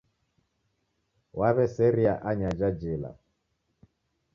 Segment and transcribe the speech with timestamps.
[1.39, 3.11] Waw'eseria anyaja jela.